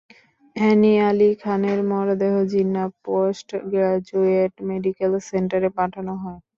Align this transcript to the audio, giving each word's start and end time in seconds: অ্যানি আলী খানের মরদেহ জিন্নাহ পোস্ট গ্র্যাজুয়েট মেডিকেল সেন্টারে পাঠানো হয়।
অ্যানি 0.55 0.93
আলী 1.07 1.29
খানের 1.41 1.79
মরদেহ 1.91 2.33
জিন্নাহ 2.51 2.87
পোস্ট 3.05 3.47
গ্র্যাজুয়েট 3.67 4.53
মেডিকেল 4.69 5.11
সেন্টারে 5.29 5.69
পাঠানো 5.77 6.13
হয়। 6.23 6.39